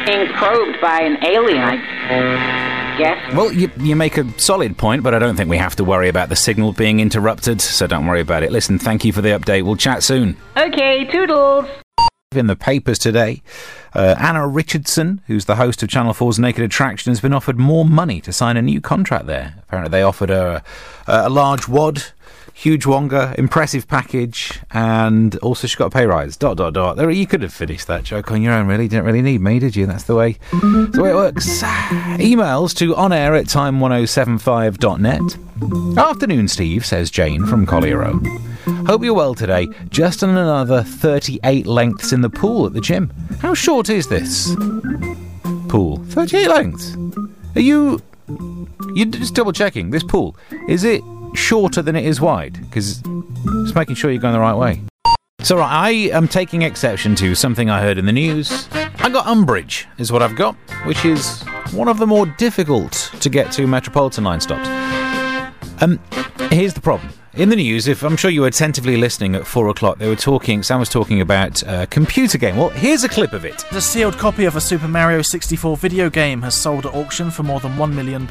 Being 0.09 0.27
probed 0.29 0.81
by 0.81 1.03
an 1.03 1.23
alien, 1.23 1.61
I 1.61 2.97
guess. 2.97 3.35
well, 3.35 3.53
you, 3.53 3.71
you 3.79 3.95
make 3.95 4.17
a 4.17 4.27
solid 4.41 4.79
point, 4.79 5.03
but 5.03 5.13
I 5.13 5.19
don't 5.19 5.37
think 5.37 5.51
we 5.51 5.59
have 5.59 5.77
to 5.77 5.85
worry 5.85 6.09
about 6.09 6.31
the 6.31 6.35
signal 6.35 6.73
being 6.73 6.99
interrupted, 6.99 7.61
so 7.61 7.87
don't 7.87 8.07
worry 8.07 8.23
about 8.23 8.43
it. 8.43 8.51
Listen, 8.51 8.79
thank 8.79 9.05
you 9.05 9.13
for 9.13 9.21
the 9.21 9.29
update. 9.29 9.65
We'll 9.65 9.77
chat 9.77 10.03
soon. 10.03 10.39
Okay, 10.57 11.05
toodles. 11.05 11.67
In 12.33 12.47
the 12.47 12.57
papers 12.57 12.99
today, 12.99 13.43
uh, 13.95 14.15
Anna 14.19 14.49
Richardson, 14.49 15.21
who's 15.27 15.45
the 15.45 15.57
host 15.57 15.83
of 15.83 15.91
Channel 15.91 16.15
4's 16.15 16.39
Naked 16.39 16.65
Attraction, 16.65 17.11
has 17.11 17.21
been 17.21 17.35
offered 17.35 17.59
more 17.59 17.85
money 17.85 18.23
to 18.23 18.33
sign 18.33 18.57
a 18.57 18.63
new 18.63 18.81
contract 18.81 19.27
there. 19.27 19.57
Apparently, 19.65 19.91
they 19.91 20.03
offered 20.03 20.31
her 20.31 20.63
a, 21.07 21.27
a 21.27 21.29
large 21.29 21.69
wad, 21.69 22.05
huge 22.59 22.87
wonga, 22.87 23.35
impressive 23.39 23.87
package, 23.87 24.59
and 24.73 25.37
also 25.37 25.69
she 25.69 25.77
got 25.77 25.87
a 25.87 25.91
pay 25.91 26.07
rise. 26.07 26.37
Dot 26.37 26.57
dot 26.57 26.75
dot. 26.75 26.97
There, 26.97 27.09
you 27.09 27.27
could 27.27 27.43
have 27.43 27.53
finished 27.53 27.87
that 27.87 28.03
joke 28.03 28.33
on 28.33 28.43
your 28.43 28.53
own. 28.53 28.67
Really, 28.67 28.89
didn't 28.89 29.05
really 29.05 29.23
need 29.23 29.41
me, 29.41 29.61
did 29.61 29.77
you? 29.77 29.87
That's 29.87 30.03
the 30.05 30.17
way. 30.17 30.39
That's 30.51 30.97
the 30.97 31.03
way 31.03 31.11
it 31.11 31.15
works. 31.15 31.47
Emails 32.19 32.77
to 32.79 32.95
onair 32.95 33.39
at 33.39 33.47
time1075.net. 33.47 35.99
Afternoon, 35.99 36.49
Steve, 36.49 36.85
says 36.85 37.13
Jane 37.13 37.47
from 37.47 37.65
Collier 37.65 37.99
Row. 37.99 38.21
Hope 38.87 39.05
you're 39.05 39.15
well 39.15 39.37
today. 39.37 39.69
Just 39.89 40.25
another 40.25 40.83
38 40.83 41.67
lengths 41.67 42.13
in 42.13 42.23
the 42.23 42.31
pool 42.31 42.67
at 42.67 42.73
the 42.73 42.81
gym. 42.81 43.11
How 43.39 43.55
short 43.55 43.89
is 43.89 44.09
this 44.09 44.53
pool? 45.69 45.99
38 46.07 46.49
lengths. 46.49 46.97
Are 47.55 47.61
you. 47.61 48.03
You're 48.95 49.07
just 49.07 49.35
double 49.35 49.53
checking. 49.53 49.91
This 49.91 50.03
pool 50.03 50.37
is 50.69 50.85
it 50.85 51.03
shorter 51.39 51.81
than 51.81 51.97
it 51.97 52.05
is 52.05 52.21
wide? 52.21 52.61
Because 52.61 53.01
just 53.63 53.75
making 53.75 53.95
sure 53.95 54.11
you're 54.11 54.21
going 54.21 54.35
the 54.35 54.41
right 54.41 54.57
way. 54.57 54.83
So 55.41 55.57
right, 55.57 55.71
I 55.71 55.91
am 56.17 56.27
taking 56.27 56.63
exception 56.63 57.15
to 57.17 57.35
something 57.35 57.71
I 57.71 57.81
heard 57.81 57.97
in 57.97 58.07
the 58.07 58.13
news. 58.13 58.69
I 58.73 59.09
got 59.09 59.27
umbrage, 59.27 59.87
is 59.97 60.11
what 60.11 60.21
I've 60.21 60.37
got, 60.37 60.57
which 60.85 61.05
is 61.05 61.43
one 61.73 61.89
of 61.89 61.99
the 61.99 62.07
more 62.07 62.27
difficult 62.27 63.13
to 63.21 63.31
get 63.31 63.53
to 63.53 63.67
Metropolitan 63.67 64.25
line 64.25 64.41
stops. 64.41 64.69
Um, 65.81 66.01
here's 66.51 66.75
the 66.75 66.81
problem. 66.81 67.11
In 67.35 67.51
the 67.51 67.57
news, 67.57 67.87
if 67.89 68.03
I'm 68.03 68.17
sure 68.17 68.31
you 68.31 68.41
were 68.41 68.47
attentively 68.49 68.97
listening 68.97 69.35
at 69.37 69.47
four 69.47 69.69
o'clock, 69.69 69.99
they 69.99 70.09
were 70.09 70.17
talking. 70.17 70.63
Sam 70.63 70.81
was 70.81 70.89
talking 70.89 71.21
about 71.21 71.63
a 71.63 71.87
computer 71.89 72.39
game. 72.39 72.57
Well, 72.57 72.71
here's 72.71 73.05
a 73.05 73.09
clip 73.09 73.35
of 73.35 73.45
it. 73.45 73.65
The 73.71 73.83
sealed 73.83 74.17
copy 74.17 74.47
of 74.47 74.57
a 74.57 74.61
Super 74.61 74.89
Mario 74.89 75.21
64 75.21 75.77
video 75.77 76.09
game 76.09 76.41
has 76.43 76.57
sold 76.57 76.87
at 76.87 76.95
auction 76.95 77.31
for 77.31 77.43
more 77.43 77.61
than 77.61 77.73
£1 77.73 77.93
million, 77.93 78.27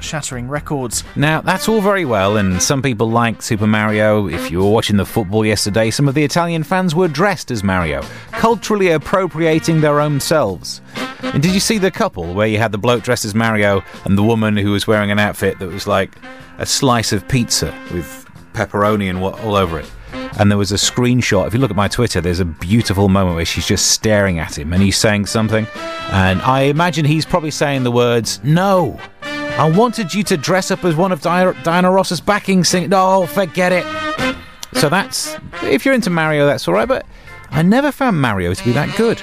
shattering 0.00 0.46
records. 0.46 1.04
Now, 1.16 1.40
that's 1.40 1.68
all 1.68 1.80
very 1.80 2.04
well, 2.04 2.36
and 2.36 2.62
some 2.62 2.82
people 2.82 3.10
like 3.10 3.40
Super 3.40 3.66
Mario. 3.66 4.28
If 4.28 4.50
you 4.50 4.58
were 4.58 4.70
watching 4.70 4.98
the 4.98 5.06
football 5.06 5.46
yesterday, 5.46 5.90
some 5.90 6.06
of 6.06 6.14
the 6.14 6.22
Italian 6.22 6.64
fans 6.64 6.94
were 6.94 7.08
dressed 7.08 7.50
as 7.50 7.64
Mario, 7.64 8.02
culturally 8.32 8.90
appropriating 8.90 9.80
their 9.80 10.00
own 10.00 10.20
selves. 10.20 10.82
And 11.22 11.42
did 11.42 11.54
you 11.54 11.60
see 11.60 11.78
the 11.78 11.90
couple 11.90 12.34
where 12.34 12.46
you 12.46 12.58
had 12.58 12.72
the 12.72 12.78
bloke 12.78 13.02
dressed 13.02 13.24
as 13.24 13.34
Mario 13.34 13.82
and 14.04 14.18
the 14.18 14.22
woman 14.22 14.56
who 14.56 14.70
was 14.70 14.86
wearing 14.86 15.10
an 15.10 15.18
outfit 15.18 15.58
that 15.60 15.68
was 15.68 15.86
like 15.86 16.14
a 16.58 16.66
slice 16.66 17.10
of 17.12 17.26
pizza 17.26 17.74
with 17.92 18.23
pepperoni 18.54 19.10
and 19.10 19.20
what 19.20 19.38
all 19.44 19.54
over 19.54 19.78
it? 19.78 19.90
And 20.38 20.50
there 20.50 20.58
was 20.58 20.72
a 20.72 20.76
screenshot. 20.76 21.46
If 21.46 21.54
you 21.54 21.60
look 21.60 21.70
at 21.70 21.76
my 21.76 21.88
Twitter, 21.88 22.20
there's 22.20 22.40
a 22.40 22.44
beautiful 22.44 23.08
moment 23.08 23.36
where 23.36 23.44
she's 23.44 23.66
just 23.66 23.90
staring 23.92 24.38
at 24.38 24.56
him 24.58 24.72
and 24.72 24.82
he's 24.82 24.96
saying 24.96 25.26
something. 25.26 25.66
And 26.10 26.40
I 26.42 26.62
imagine 26.62 27.04
he's 27.04 27.26
probably 27.26 27.50
saying 27.50 27.84
the 27.84 27.92
words, 27.92 28.40
No, 28.42 28.98
I 29.22 29.70
wanted 29.70 30.12
you 30.14 30.22
to 30.24 30.36
dress 30.36 30.70
up 30.70 30.84
as 30.84 30.96
one 30.96 31.12
of 31.12 31.20
Di- 31.20 31.52
Diana 31.62 31.90
Ross's 31.90 32.20
backing 32.20 32.64
singers. 32.64 32.90
No, 32.90 33.26
forget 33.26 33.72
it. 33.72 33.84
So 34.72 34.88
that's, 34.88 35.36
if 35.62 35.84
you're 35.84 35.94
into 35.94 36.10
Mario, 36.10 36.46
that's 36.46 36.66
alright, 36.66 36.88
but 36.88 37.06
I 37.50 37.62
never 37.62 37.92
found 37.92 38.20
Mario 38.20 38.54
to 38.54 38.64
be 38.64 38.72
that 38.72 38.96
good. 38.96 39.20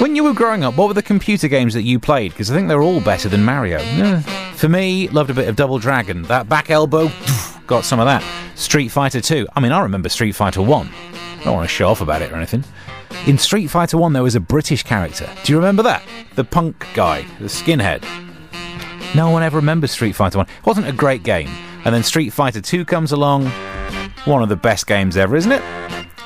When 0.00 0.16
you 0.16 0.24
were 0.24 0.32
growing 0.34 0.64
up, 0.64 0.76
what 0.76 0.88
were 0.88 0.94
the 0.94 1.02
computer 1.02 1.46
games 1.46 1.72
that 1.74 1.82
you 1.82 2.00
played? 2.00 2.32
Because 2.32 2.50
I 2.50 2.54
think 2.54 2.66
they're 2.66 2.82
all 2.82 3.00
better 3.00 3.28
than 3.28 3.44
Mario. 3.44 3.78
Yeah. 3.78 4.20
For 4.54 4.68
me, 4.68 5.08
loved 5.08 5.30
a 5.30 5.34
bit 5.34 5.48
of 5.48 5.54
Double 5.54 5.78
Dragon. 5.78 6.22
That 6.24 6.48
back 6.48 6.68
elbow, 6.70 7.08
got 7.66 7.84
some 7.84 8.00
of 8.00 8.06
that. 8.06 8.22
Street 8.56 8.88
Fighter 8.88 9.20
2. 9.20 9.48
I 9.54 9.60
mean, 9.60 9.72
I 9.72 9.80
remember 9.80 10.08
Street 10.08 10.32
Fighter 10.32 10.62
1. 10.62 10.88
I 10.88 11.44
don't 11.44 11.54
want 11.54 11.68
to 11.68 11.74
show 11.74 11.88
off 11.88 12.00
about 12.00 12.22
it 12.22 12.32
or 12.32 12.36
anything. 12.36 12.64
In 13.26 13.38
Street 13.38 13.68
Fighter 13.68 13.98
1, 13.98 14.12
there 14.12 14.22
was 14.22 14.34
a 14.34 14.40
British 14.40 14.82
character. 14.82 15.28
Do 15.44 15.52
you 15.52 15.58
remember 15.58 15.82
that? 15.82 16.02
The 16.34 16.44
punk 16.44 16.86
guy, 16.94 17.22
the 17.38 17.46
skinhead. 17.46 18.04
No 19.14 19.30
one 19.30 19.42
ever 19.42 19.58
remembers 19.58 19.92
Street 19.92 20.12
Fighter 20.12 20.38
1. 20.38 20.46
It 20.46 20.66
wasn't 20.66 20.88
a 20.88 20.92
great 20.92 21.22
game. 21.22 21.48
And 21.84 21.94
then 21.94 22.02
Street 22.02 22.30
Fighter 22.30 22.60
2 22.60 22.84
comes 22.84 23.12
along. 23.12 23.46
One 24.24 24.42
of 24.42 24.48
the 24.48 24.56
best 24.56 24.86
games 24.86 25.16
ever, 25.16 25.36
isn't 25.36 25.52
it? 25.52 25.62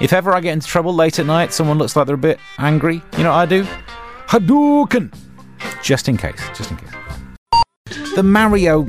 If 0.00 0.12
ever 0.12 0.32
I 0.32 0.40
get 0.40 0.52
into 0.52 0.66
trouble 0.66 0.94
late 0.94 1.18
at 1.18 1.26
night, 1.26 1.52
someone 1.52 1.78
looks 1.78 1.96
like 1.96 2.06
they're 2.06 2.14
a 2.14 2.18
bit 2.18 2.38
angry, 2.58 3.02
you 3.16 3.24
know 3.24 3.30
what 3.30 3.38
I 3.38 3.46
do? 3.46 3.64
Hadouken! 4.28 5.12
Just 5.82 6.08
in 6.08 6.16
case, 6.16 6.40
just 6.56 6.70
in 6.70 6.76
case. 6.76 6.90
The 8.14 8.22
Mario. 8.22 8.84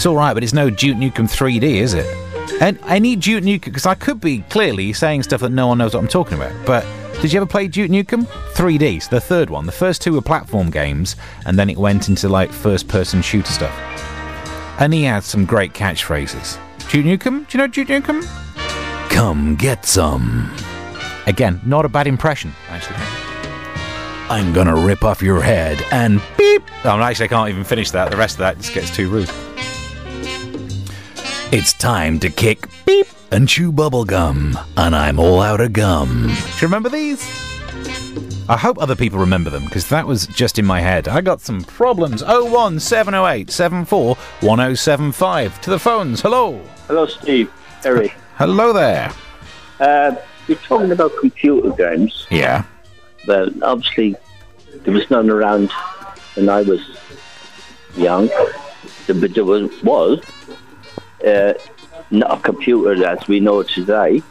It's 0.00 0.06
alright, 0.06 0.32
but 0.32 0.42
it's 0.42 0.54
no 0.54 0.70
Duke 0.70 0.96
Nukem 0.96 1.28
3D, 1.28 1.62
is 1.62 1.92
it? 1.92 2.06
And 2.62 2.78
any 2.86 3.16
Duke 3.16 3.44
Nukem, 3.44 3.66
because 3.66 3.84
I 3.84 3.94
could 3.94 4.18
be 4.18 4.38
clearly 4.48 4.94
saying 4.94 5.24
stuff 5.24 5.42
that 5.42 5.50
no 5.50 5.66
one 5.66 5.76
knows 5.76 5.92
what 5.92 6.00
I'm 6.02 6.08
talking 6.08 6.38
about, 6.38 6.54
but 6.64 6.86
did 7.20 7.30
you 7.30 7.38
ever 7.38 7.44
play 7.44 7.68
Duke 7.68 7.90
Nukem? 7.90 8.24
3D, 8.54 9.02
so 9.02 9.10
the 9.10 9.20
third 9.20 9.50
one. 9.50 9.66
The 9.66 9.72
first 9.72 10.00
two 10.00 10.14
were 10.14 10.22
platform 10.22 10.70
games, 10.70 11.16
and 11.44 11.58
then 11.58 11.68
it 11.68 11.76
went 11.76 12.08
into 12.08 12.30
like 12.30 12.50
first 12.50 12.88
person 12.88 13.20
shooter 13.20 13.52
stuff. 13.52 13.74
And 14.80 14.94
he 14.94 15.02
had 15.02 15.22
some 15.22 15.44
great 15.44 15.74
catchphrases. 15.74 16.56
Duke 16.90 17.04
Nukem? 17.04 17.46
Do 17.46 17.58
you 17.58 17.62
know 17.62 17.66
Duke 17.66 17.88
Nukem? 17.88 18.24
Come 19.10 19.54
get 19.54 19.84
some. 19.84 20.50
Again, 21.26 21.60
not 21.66 21.84
a 21.84 21.90
bad 21.90 22.06
impression, 22.06 22.54
actually. 22.70 22.96
I'm 24.30 24.54
gonna 24.54 24.76
rip 24.76 25.04
off 25.04 25.20
your 25.20 25.42
head 25.42 25.78
and 25.92 26.22
beep. 26.38 26.62
Oh, 26.84 26.98
actually, 26.98 27.26
I 27.26 27.28
can't 27.28 27.50
even 27.50 27.64
finish 27.64 27.90
that. 27.90 28.10
The 28.10 28.16
rest 28.16 28.36
of 28.36 28.38
that 28.38 28.56
just 28.56 28.72
gets 28.72 28.96
too 28.96 29.10
rude. 29.10 29.30
It's 31.52 31.72
time 31.72 32.20
to 32.20 32.30
kick 32.30 32.68
beep 32.86 33.08
and 33.32 33.48
chew 33.48 33.72
bubblegum, 33.72 34.56
and 34.76 34.94
I'm 34.94 35.18
all 35.18 35.40
out 35.40 35.60
of 35.60 35.72
gum. 35.72 36.28
Do 36.28 36.32
you 36.32 36.62
remember 36.62 36.88
these? 36.88 37.28
I 38.48 38.56
hope 38.56 38.80
other 38.80 38.94
people 38.94 39.18
remember 39.18 39.50
them 39.50 39.64
because 39.64 39.88
that 39.88 40.06
was 40.06 40.28
just 40.28 40.60
in 40.60 40.64
my 40.64 40.80
head. 40.80 41.08
I 41.08 41.20
got 41.20 41.40
some 41.40 41.64
problems. 41.64 42.22
01708 42.22 43.50
74 43.50 44.14
1075. 44.14 45.60
To 45.62 45.70
the 45.70 45.78
phones. 45.80 46.20
Hello. 46.20 46.62
Hello, 46.86 47.06
Steve. 47.06 47.50
Eric. 47.84 48.12
Hello 48.36 48.72
there. 48.72 49.12
Uh, 49.80 50.14
you're 50.46 50.56
talking 50.58 50.92
about 50.92 51.10
computer 51.18 51.70
games. 51.70 52.28
Yeah. 52.30 52.62
Well, 53.26 53.50
obviously, 53.64 54.14
there 54.84 54.94
was 54.94 55.10
none 55.10 55.28
around 55.28 55.72
when 56.34 56.48
I 56.48 56.62
was 56.62 56.80
young. 57.96 58.30
But 59.08 59.34
there 59.34 59.44
was, 59.44 59.82
was 59.82 60.22
uh, 61.26 61.54
not 62.10 62.38
a 62.38 62.42
computer 62.42 63.04
as 63.04 63.26
we 63.28 63.40
know 63.40 63.60
it 63.60 63.68
today. 63.68 64.22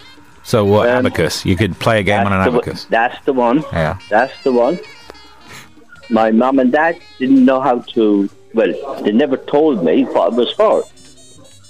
So 0.43 0.65
what? 0.65 0.89
Um, 0.89 1.05
abacus. 1.05 1.46
You 1.46 1.55
could 1.55 1.77
play 1.79 2.00
a 2.00 2.03
game 2.03 2.25
on 2.25 2.34
an 2.34 2.43
the, 2.43 2.50
abacus. 2.50 2.86
That's 2.86 3.24
the 3.25 3.34
one. 3.34 3.63
Yeah. 3.72 4.00
That's 4.10 4.43
the 4.43 4.51
one. 4.51 4.79
My 6.10 6.31
mum 6.31 6.60
and 6.60 6.72
dad 6.72 7.00
didn't 7.19 7.46
know 7.46 7.62
how 7.62 7.79
to. 7.93 8.29
Well, 8.53 9.01
they 9.03 9.12
never 9.12 9.38
told 9.38 9.84
me 9.84 10.05
what 10.05 10.34
it 10.34 10.36
was 10.36 10.51
for. 10.53 10.84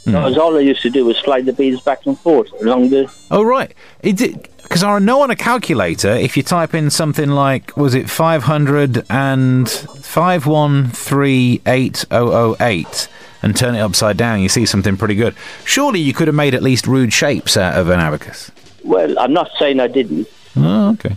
Hmm. 0.10 0.16
Because 0.16 0.38
all 0.38 0.58
I 0.58 0.62
used 0.62 0.82
to 0.82 0.90
do 0.90 1.06
was 1.06 1.18
slide 1.18 1.46
the 1.46 1.54
beads 1.54 1.82
back 1.82 2.06
and 2.06 2.18
forth 2.18 2.52
along 2.62 2.90
the. 2.90 3.12
Oh 3.32 3.44
right. 3.44 3.74
Because 4.02 4.84
I 4.84 5.00
know 5.00 5.22
on 5.22 5.32
a 5.32 5.36
calculator 5.36 6.10
if 6.12 6.38
you 6.38 6.44
type 6.44 6.74
in 6.74 6.90
something 6.90 7.30
like 7.30 7.76
was 7.78 7.94
it 7.94 8.10
five 8.10 8.44
hundred 8.44 9.06
and 9.10 9.70
five 9.70 10.46
one 10.46 10.88
three 10.88 11.62
eight 11.66 12.06
oh 12.12 12.32
oh 12.32 12.56
eight 12.60 13.08
and 13.42 13.56
turn 13.56 13.76
it 13.76 13.80
upside 13.80 14.18
down, 14.18 14.42
you 14.42 14.50
see 14.50 14.66
something 14.66 14.98
pretty 14.98 15.16
good. 15.16 15.36
Surely 15.64 16.00
you 16.00 16.14
could 16.14 16.28
have 16.28 16.36
made 16.36 16.54
at 16.54 16.64
least 16.64 16.88
rude 16.88 17.14
shapes 17.14 17.56
out 17.56 17.78
of 17.78 17.90
an 17.90 18.00
abacus. 18.00 18.52
Well, 18.84 19.18
I'm 19.18 19.34
not 19.34 19.50
saying 19.58 19.80
I 19.80 19.88
didn't. 19.88 20.28
Oh, 20.58 20.90
okay. 20.92 21.16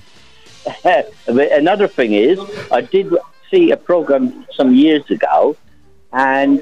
Another 1.27 1.89
thing 1.89 2.13
is, 2.13 2.39
I 2.71 2.83
did 2.83 3.13
see 3.51 3.71
a 3.71 3.77
program 3.77 4.47
some 4.55 4.75
years 4.75 5.09
ago, 5.11 5.57
and 6.13 6.61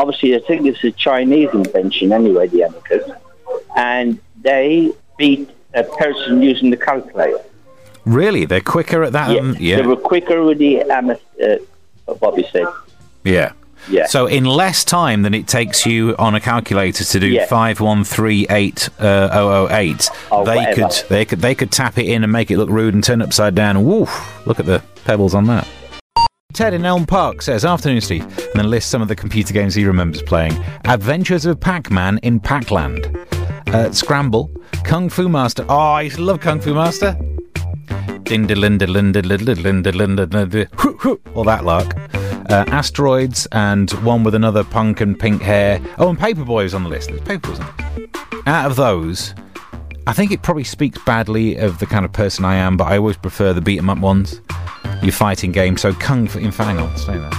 obviously, 0.00 0.34
I 0.34 0.40
think 0.40 0.66
it's 0.66 0.82
a 0.84 0.90
Chinese 0.92 1.50
invention 1.52 2.12
anyway, 2.12 2.48
the 2.48 2.64
abacus, 2.64 3.04
and 3.76 4.18
they 4.42 4.90
beat 5.18 5.48
a 5.74 5.84
person 5.84 6.42
using 6.42 6.70
the 6.70 6.76
calculator. 6.76 7.40
Really, 8.04 8.44
they're 8.46 8.60
quicker 8.76 9.02
at 9.02 9.12
that. 9.12 9.30
Yeah, 9.30 9.42
than- 9.42 9.56
yeah. 9.60 9.76
they 9.76 9.86
were 9.86 9.96
quicker 9.96 10.42
with 10.42 10.58
the 10.58 10.80
am- 10.82 11.10
uh, 11.10 12.30
we 12.34 12.42
said. 12.52 12.66
Yeah. 13.24 13.52
Yeah. 13.88 14.06
So 14.06 14.26
in 14.26 14.44
less 14.44 14.84
time 14.84 15.22
than 15.22 15.32
it 15.32 15.46
takes 15.48 15.86
you 15.86 16.14
on 16.18 16.34
a 16.34 16.40
calculator 16.40 17.02
to 17.04 17.20
do 17.20 17.26
Yeah. 17.28 17.46
five 17.46 17.80
one 17.80 18.04
three 18.04 18.46
eight 18.50 18.88
uh, 18.98 19.28
oh 19.32 19.48
oh 19.48 19.68
eight, 19.70 20.10
Or 20.30 20.44
they 20.44 20.56
whatever. 20.56 20.88
could 20.88 21.04
they 21.08 21.24
could 21.24 21.40
they 21.40 21.54
could 21.54 21.72
tap 21.72 21.96
it 21.98 22.06
in 22.06 22.22
and 22.22 22.30
make 22.32 22.50
it 22.50 22.58
look 22.58 22.68
rude 22.68 22.92
and 22.94 23.02
turn 23.02 23.22
upside 23.22 23.54
down. 23.54 23.82
Woof! 23.84 24.10
Look 24.46 24.60
at 24.60 24.66
the 24.66 24.82
pebbles 25.06 25.34
on 25.34 25.46
that. 25.46 25.66
Ted 26.52 26.74
in 26.74 26.84
Elm 26.84 27.06
Park 27.06 27.42
says, 27.42 27.64
Afternoon, 27.64 28.00
Steve, 28.00 28.22
and 28.22 28.54
then 28.54 28.70
lists 28.70 28.90
some 28.90 29.00
of 29.02 29.08
the 29.08 29.16
computer 29.16 29.54
games 29.54 29.74
he 29.74 29.84
remembers 29.84 30.22
playing 30.22 30.52
Adventures 30.84 31.46
of 31.46 31.58
Pac 31.60 31.90
Man 31.90 32.18
in 32.18 32.40
Pac-Land, 32.40 33.16
uh, 33.68 33.90
Scramble, 33.92 34.50
Kung 34.84 35.08
Fu 35.08 35.28
Master. 35.28 35.64
Oh, 35.68 35.76
I 35.78 36.02
used 36.02 36.16
to 36.16 36.22
love 36.22 36.40
Kung 36.40 36.60
Fu 36.60 36.74
Master. 36.74 37.16
Linda 38.28 38.54
linda 38.54 38.86
linda 38.86 39.22
linda 39.22 39.54
linda 39.54 39.90
linda 39.90 40.66
hoo, 40.76 41.20
all 41.34 41.44
that 41.44 41.64
lark. 41.64 41.96
Uh, 42.48 42.64
asteroids 42.68 43.46
and 43.52 43.90
one 44.04 44.24
with 44.24 44.34
another 44.34 44.64
punk 44.64 45.00
and 45.00 45.18
pink 45.18 45.40
hair. 45.42 45.80
Oh, 45.98 46.10
and 46.10 46.18
Paperboy 46.18 46.64
was 46.64 46.74
on 46.74 46.82
the 46.82 46.90
list. 46.90 47.10
There's 47.24 47.44
list. 47.48 47.62
Out 48.46 48.70
of 48.70 48.76
those, 48.76 49.34
I 50.06 50.12
think 50.12 50.32
it 50.32 50.42
probably 50.42 50.64
speaks 50.64 50.98
badly 51.04 51.56
of 51.56 51.78
the 51.78 51.86
kind 51.86 52.04
of 52.04 52.12
person 52.12 52.44
I 52.44 52.56
am, 52.56 52.76
but 52.76 52.88
I 52.88 52.98
always 52.98 53.16
prefer 53.16 53.52
the 53.52 53.60
beat 53.60 53.78
'em 53.78 53.90
up 53.90 53.98
ones. 53.98 54.40
Your 55.02 55.12
fighting 55.12 55.52
game. 55.52 55.76
So 55.76 55.92
Kung 55.94 56.26
Fu. 56.26 56.38
In 56.38 56.50
fact, 56.50 56.68
hang 56.68 56.78
on, 56.78 56.96
stay 56.96 57.16
there. 57.16 57.30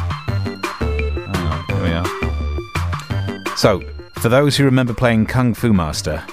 On, 1.35 1.65
here 1.67 1.83
we 1.83 1.89
are. 1.91 3.57
So, 3.57 3.81
for 4.15 4.29
those 4.29 4.57
who 4.57 4.65
remember 4.65 4.93
playing 4.93 5.27
Kung 5.27 5.53
Fu 5.53 5.71
Master, 5.71 6.23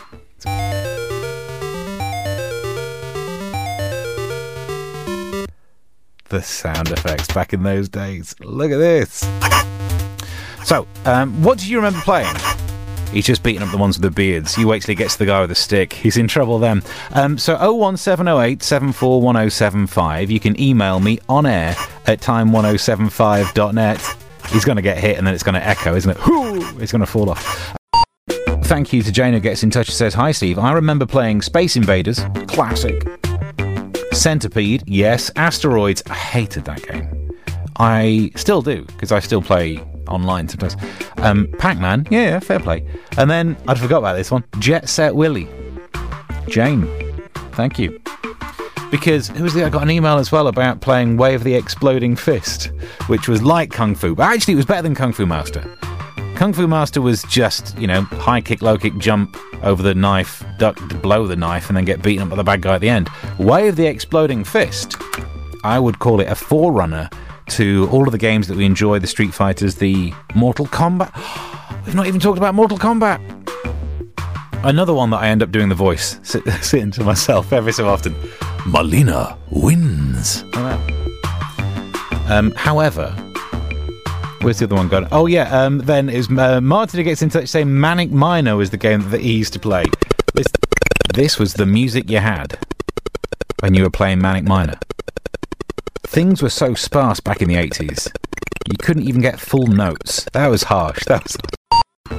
the 6.28 6.42
sound 6.42 6.90
effects 6.90 7.28
back 7.32 7.52
in 7.52 7.62
those 7.62 7.88
days. 7.88 8.34
Look 8.40 8.70
at 8.70 8.78
this. 8.78 9.26
So, 10.64 10.86
um, 11.04 11.42
what 11.42 11.58
do 11.58 11.68
you 11.68 11.76
remember 11.76 12.00
playing? 12.00 12.34
He's 13.12 13.26
just 13.26 13.42
beating 13.42 13.62
up 13.62 13.70
the 13.70 13.78
ones 13.78 13.96
with 13.96 14.02
the 14.02 14.10
beards. 14.10 14.56
You 14.58 14.68
wait 14.68 14.82
till 14.82 14.92
he 14.92 14.96
gets 14.96 15.14
to 15.14 15.20
the 15.20 15.26
guy 15.26 15.40
with 15.40 15.48
the 15.48 15.54
stick. 15.54 15.92
He's 15.92 16.16
in 16.16 16.28
trouble 16.28 16.58
then. 16.58 16.82
Um, 17.12 17.38
so 17.38 17.54
01708 17.54 18.62
741075. 18.62 20.30
You 20.30 20.40
can 20.40 20.60
email 20.60 21.00
me 21.00 21.18
on 21.28 21.46
air 21.46 21.74
at 22.06 22.20
time1075.net. 22.20 24.16
He's 24.50 24.64
going 24.64 24.76
to 24.76 24.82
get 24.82 24.98
hit 24.98 25.18
and 25.18 25.26
then 25.26 25.34
it's 25.34 25.42
going 25.42 25.54
to 25.54 25.66
echo, 25.66 25.94
isn't 25.94 26.10
it? 26.10 26.26
Whoo! 26.26 26.78
It's 26.78 26.92
going 26.92 27.00
to 27.00 27.06
fall 27.06 27.30
off. 27.30 27.74
Thank 28.64 28.92
you 28.92 29.02
to 29.02 29.10
Jane 29.10 29.32
who 29.32 29.40
gets 29.40 29.62
in 29.62 29.70
touch 29.70 29.88
and 29.88 29.96
says, 29.96 30.12
Hi 30.12 30.30
Steve, 30.30 30.58
I 30.58 30.72
remember 30.72 31.06
playing 31.06 31.40
Space 31.42 31.76
Invaders. 31.76 32.20
Classic. 32.48 33.02
Centipede, 34.12 34.84
yes. 34.86 35.30
Asteroids, 35.36 36.02
I 36.08 36.14
hated 36.14 36.64
that 36.66 36.82
game. 36.82 37.08
I 37.76 38.30
still 38.34 38.60
do, 38.60 38.84
because 38.84 39.12
I 39.12 39.20
still 39.20 39.40
play 39.40 39.80
online 40.08 40.48
sometimes. 40.48 40.76
Um, 41.18 41.48
Pac 41.58 41.78
Man, 41.78 42.06
yeah, 42.10 42.22
yeah, 42.22 42.40
fair 42.40 42.60
play. 42.60 42.84
And 43.16 43.30
then, 43.30 43.56
I'd 43.66 43.78
forgot 43.78 43.98
about 43.98 44.14
this 44.14 44.30
one 44.30 44.44
Jet 44.58 44.88
Set 44.88 45.14
Willy. 45.14 45.48
Jane, 46.48 46.86
thank 47.52 47.78
you. 47.78 48.00
Because 48.90 49.28
who 49.28 49.44
was 49.44 49.52
the, 49.52 49.64
I 49.66 49.68
got 49.68 49.82
an 49.82 49.90
email 49.90 50.16
as 50.16 50.32
well 50.32 50.48
about 50.48 50.80
playing 50.80 51.18
Way 51.18 51.34
of 51.34 51.44
the 51.44 51.54
Exploding 51.54 52.16
Fist, 52.16 52.72
which 53.06 53.28
was 53.28 53.42
like 53.42 53.70
Kung 53.70 53.94
Fu, 53.94 54.14
but 54.14 54.22
actually 54.22 54.54
it 54.54 54.56
was 54.56 54.66
better 54.66 54.82
than 54.82 54.94
Kung 54.94 55.12
Fu 55.12 55.26
Master. 55.26 55.62
Kung 56.36 56.52
Fu 56.52 56.66
Master 56.66 57.02
was 57.02 57.22
just, 57.24 57.76
you 57.78 57.86
know, 57.86 58.02
high 58.02 58.40
kick, 58.40 58.62
low 58.62 58.78
kick, 58.78 58.96
jump 58.96 59.36
over 59.62 59.82
the 59.82 59.94
knife, 59.94 60.42
duck 60.58 60.76
below 61.02 61.26
the 61.26 61.36
knife, 61.36 61.68
and 61.68 61.76
then 61.76 61.84
get 61.84 62.00
beaten 62.00 62.22
up 62.22 62.30
by 62.30 62.36
the 62.36 62.44
bad 62.44 62.62
guy 62.62 62.76
at 62.76 62.80
the 62.80 62.88
end. 62.88 63.10
Way 63.38 63.68
of 63.68 63.76
the 63.76 63.86
Exploding 63.86 64.44
Fist, 64.44 64.96
I 65.64 65.78
would 65.78 65.98
call 65.98 66.20
it 66.20 66.28
a 66.28 66.34
forerunner 66.34 67.10
to 67.50 67.88
all 67.90 68.06
of 68.06 68.12
the 68.12 68.18
games 68.18 68.48
that 68.48 68.56
we 68.56 68.64
enjoy 68.64 68.98
the 68.98 69.06
Street 69.06 69.34
Fighters, 69.34 69.76
the 69.76 70.12
Mortal 70.34 70.66
Kombat. 70.66 71.12
We've 71.86 71.94
not 71.94 72.06
even 72.06 72.20
talked 72.20 72.38
about 72.38 72.54
Mortal 72.54 72.78
Kombat. 72.78 73.20
Another 74.64 74.92
one 74.92 75.10
that 75.10 75.18
I 75.18 75.28
end 75.28 75.42
up 75.42 75.50
doing 75.50 75.68
the 75.68 75.74
voice, 75.74 76.18
sit, 76.28 76.46
sitting 76.62 76.90
to 76.92 77.04
myself 77.04 77.52
every 77.52 77.72
so 77.72 77.88
often. 77.88 78.14
Mileena 78.64 79.38
wins. 79.50 80.44
Um, 82.30 82.50
however, 82.52 83.14
Where's 84.40 84.60
the 84.60 84.66
other 84.66 84.76
one 84.76 84.88
gone? 84.88 85.08
Oh 85.10 85.26
yeah, 85.26 85.50
um, 85.50 85.78
then 85.78 86.08
is 86.08 86.28
uh, 86.30 86.60
Martin 86.60 87.02
gets 87.02 87.22
in 87.22 87.28
touch 87.28 87.48
saying 87.48 87.80
Manic 87.80 88.12
Miner 88.12 88.54
was 88.54 88.70
the 88.70 88.76
game 88.76 89.10
that 89.10 89.20
he 89.20 89.32
used 89.36 89.52
to 89.54 89.58
play. 89.58 89.84
This, 90.32 90.46
this 91.12 91.38
was 91.40 91.54
the 91.54 91.66
music 91.66 92.08
you 92.08 92.18
had 92.18 92.56
when 93.60 93.74
you 93.74 93.82
were 93.82 93.90
playing 93.90 94.20
Manic 94.20 94.44
Miner. 94.44 94.78
Things 96.18 96.42
were 96.42 96.50
so 96.50 96.74
sparse 96.74 97.20
back 97.20 97.42
in 97.42 97.48
the 97.48 97.54
eighties, 97.54 98.08
you 98.68 98.74
couldn't 98.82 99.04
even 99.04 99.20
get 99.20 99.38
full 99.38 99.68
notes. 99.68 100.26
That 100.32 100.48
was 100.48 100.64
harsh. 100.64 101.04
That 101.04 101.22
was, 101.22 101.36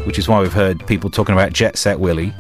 which 0.06 0.18
is 0.18 0.26
why 0.26 0.40
we've 0.40 0.54
heard 0.54 0.88
people 0.88 1.10
talking 1.10 1.34
about 1.34 1.52
Jet 1.52 1.78
Set 1.78 2.00
Willy, 2.00 2.34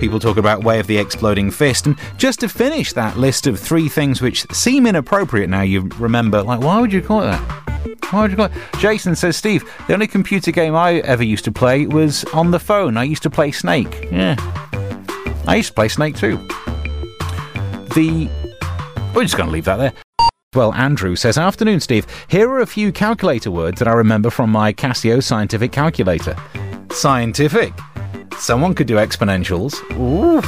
people 0.00 0.18
talking 0.18 0.40
about 0.40 0.64
Way 0.64 0.80
of 0.80 0.88
the 0.88 0.98
Exploding 0.98 1.52
Fist, 1.52 1.86
and 1.86 1.96
just 2.16 2.40
to 2.40 2.48
finish 2.48 2.92
that 2.94 3.16
list 3.16 3.46
of 3.46 3.60
three 3.60 3.88
things 3.88 4.20
which 4.20 4.44
seem 4.50 4.88
inappropriate 4.88 5.48
now, 5.48 5.62
you 5.62 5.82
remember, 6.00 6.42
like, 6.42 6.58
why 6.58 6.80
would 6.80 6.92
you 6.92 7.00
call 7.00 7.22
it 7.22 7.26
that? 7.26 8.02
Why 8.10 8.22
would 8.22 8.32
you 8.32 8.36
call 8.36 8.46
it? 8.46 8.52
Jason 8.78 9.14
says, 9.14 9.36
Steve, 9.36 9.72
the 9.86 9.94
only 9.94 10.08
computer 10.08 10.50
game 10.50 10.74
I 10.74 10.94
ever 10.94 11.22
used 11.22 11.44
to 11.44 11.52
play 11.52 11.86
was 11.86 12.24
on 12.34 12.50
the 12.50 12.58
phone. 12.58 12.96
I 12.96 13.04
used 13.04 13.22
to 13.22 13.30
play 13.30 13.52
Snake. 13.52 14.08
Yeah. 14.10 14.34
I 15.46 15.54
used 15.58 15.68
to 15.68 15.74
play 15.74 15.86
Snake 15.86 16.16
too. 16.16 16.38
The. 17.94 18.28
We're 19.14 19.22
just 19.22 19.36
going 19.36 19.48
to 19.48 19.52
leave 19.52 19.66
that 19.66 19.76
there. 19.76 19.92
Well, 20.54 20.72
Andrew 20.72 21.14
says, 21.14 21.36
Afternoon, 21.36 21.78
Steve. 21.78 22.06
Here 22.28 22.48
are 22.48 22.60
a 22.60 22.66
few 22.66 22.90
calculator 22.90 23.50
words 23.50 23.78
that 23.80 23.86
I 23.86 23.92
remember 23.92 24.30
from 24.30 24.48
my 24.48 24.72
Casio 24.72 25.22
scientific 25.22 25.72
calculator. 25.72 26.34
Scientific. 26.90 27.74
Someone 28.38 28.74
could 28.74 28.86
do 28.86 28.94
exponentials. 28.94 29.74
Ooh. 29.98 30.40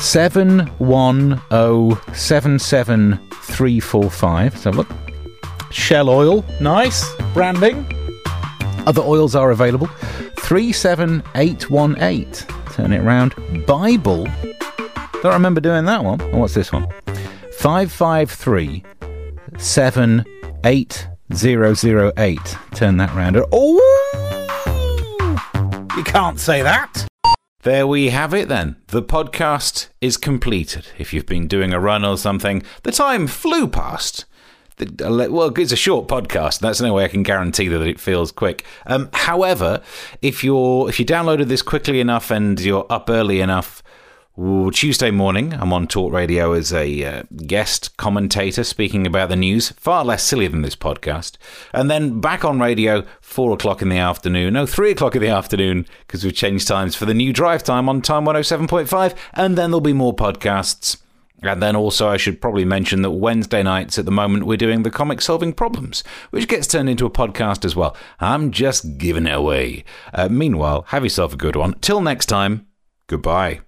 Seven 0.00 0.66
one 0.78 1.40
oh 1.52 2.02
seven 2.14 2.58
seven 2.58 3.20
three 3.42 3.78
four 3.78 4.10
five. 4.10 4.54
Let's 4.54 4.64
have 4.64 4.74
a 4.74 4.78
look. 4.78 4.90
Shell 5.70 6.10
oil, 6.10 6.44
nice 6.60 7.08
branding. 7.34 7.86
Other 8.88 9.02
oils 9.02 9.36
are 9.36 9.52
available. 9.52 9.86
Three 10.40 10.72
seven 10.72 11.22
eight 11.36 11.70
one 11.70 11.96
eight. 12.02 12.44
Turn 12.72 12.92
it 12.92 13.02
around. 13.02 13.36
Bible. 13.66 14.26
Don't 15.22 15.32
remember 15.32 15.60
doing 15.60 15.84
that 15.84 16.02
one. 16.02 16.20
Oh, 16.20 16.38
what's 16.38 16.54
this 16.54 16.72
one? 16.72 16.88
Five 17.62 17.92
five 17.92 18.28
three 18.28 18.82
seven 19.56 20.24
eight 20.64 21.06
zero 21.32 21.74
zero 21.74 22.10
eight. 22.16 22.56
Turn 22.74 22.96
that 22.96 23.14
round. 23.14 23.40
Oh, 23.52 23.78
you 25.96 26.02
can't 26.02 26.40
say 26.40 26.62
that. 26.62 27.06
There 27.62 27.86
we 27.86 28.08
have 28.08 28.34
it 28.34 28.48
then. 28.48 28.78
The 28.88 29.00
podcast 29.00 29.90
is 30.00 30.16
completed. 30.16 30.88
If 30.98 31.14
you've 31.14 31.26
been 31.26 31.46
doing 31.46 31.72
a 31.72 31.78
run 31.78 32.04
or 32.04 32.18
something, 32.18 32.64
the 32.82 32.90
time 32.90 33.28
flew 33.28 33.68
past. 33.68 34.24
Well, 34.98 35.56
it's 35.56 35.70
a 35.70 35.76
short 35.76 36.08
podcast. 36.08 36.58
That's 36.58 36.80
the 36.80 36.86
only 36.86 36.96
way 36.96 37.04
I 37.04 37.08
can 37.08 37.22
guarantee 37.22 37.68
that 37.68 37.82
it 37.82 38.00
feels 38.00 38.32
quick. 38.32 38.64
Um, 38.86 39.08
however, 39.12 39.82
if 40.20 40.42
you're 40.42 40.88
if 40.88 40.98
you 40.98 41.06
downloaded 41.06 41.46
this 41.46 41.62
quickly 41.62 42.00
enough 42.00 42.32
and 42.32 42.58
you're 42.58 42.86
up 42.90 43.08
early 43.08 43.40
enough, 43.40 43.81
Tuesday 44.34 45.10
morning 45.10 45.52
I'm 45.52 45.74
on 45.74 45.86
Talk 45.86 46.10
Radio 46.10 46.54
as 46.54 46.72
a 46.72 47.04
uh, 47.04 47.22
guest 47.46 47.94
commentator 47.98 48.64
speaking 48.64 49.06
about 49.06 49.28
the 49.28 49.36
news. 49.36 49.72
Far 49.72 50.06
less 50.06 50.24
silly 50.24 50.48
than 50.48 50.62
this 50.62 50.74
podcast. 50.74 51.36
And 51.74 51.90
then 51.90 52.18
back 52.18 52.42
on 52.42 52.58
radio 52.58 53.04
four 53.20 53.52
o'clock 53.52 53.82
in 53.82 53.90
the 53.90 53.98
afternoon. 53.98 54.54
No, 54.54 54.64
three 54.64 54.92
o'clock 54.92 55.14
in 55.14 55.20
the 55.20 55.28
afternoon 55.28 55.86
because 56.06 56.24
we've 56.24 56.34
changed 56.34 56.66
times 56.66 56.96
for 56.96 57.04
the 57.04 57.12
new 57.12 57.34
drive 57.34 57.62
time 57.62 57.90
on 57.90 58.00
Time 58.00 58.24
107.5. 58.24 59.14
And 59.34 59.58
then 59.58 59.70
there'll 59.70 59.82
be 59.82 59.92
more 59.92 60.16
podcasts. 60.16 60.96
And 61.42 61.62
then 61.62 61.76
also, 61.76 62.08
I 62.08 62.16
should 62.16 62.40
probably 62.40 62.64
mention 62.64 63.02
that 63.02 63.10
Wednesday 63.10 63.62
nights 63.62 63.98
at 63.98 64.06
the 64.06 64.10
moment 64.10 64.46
we're 64.46 64.56
doing 64.56 64.82
the 64.82 64.90
comic 64.90 65.20
solving 65.20 65.52
problems, 65.52 66.02
which 66.30 66.48
gets 66.48 66.66
turned 66.66 66.88
into 66.88 67.04
a 67.04 67.10
podcast 67.10 67.66
as 67.66 67.76
well. 67.76 67.94
I'm 68.18 68.50
just 68.50 68.96
giving 68.96 69.26
it 69.26 69.34
away. 69.34 69.84
Uh, 70.14 70.30
meanwhile, 70.30 70.86
have 70.88 71.04
yourself 71.04 71.34
a 71.34 71.36
good 71.36 71.56
one. 71.56 71.74
Till 71.80 72.00
next 72.00 72.26
time, 72.26 72.66
goodbye. 73.08 73.60